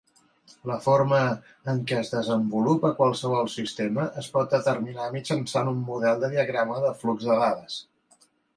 [0.69, 1.19] La forma
[1.73, 6.93] en què es desenvolupa qualsevol sistema es pot determinar mitjançant un model de diagrama de
[7.05, 7.81] flux de dades.